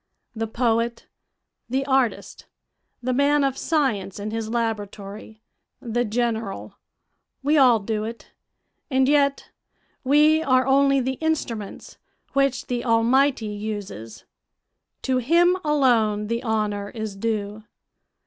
[0.35, 1.05] The poet,
[1.69, 2.47] the artist,
[3.03, 5.43] the man of science in his laboratory,
[5.79, 6.79] the general,
[7.43, 8.31] we all do it;
[8.89, 9.51] and yet
[10.03, 11.99] we are only the instruments
[12.33, 14.23] which the Almighty uses;
[15.03, 17.63] to Him alone the honor is due.